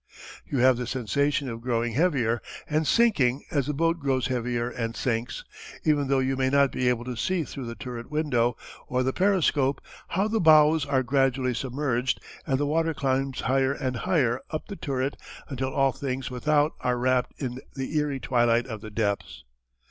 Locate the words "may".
6.35-6.49